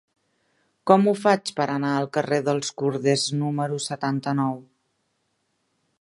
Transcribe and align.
Com 0.91 1.03
ho 1.09 1.13
faig 1.25 1.51
per 1.59 1.67
anar 1.73 1.91
al 1.97 2.09
carrer 2.17 2.41
dels 2.49 2.73
Corders 2.83 3.29
número 3.43 3.81
setanta-nou? 3.91 4.59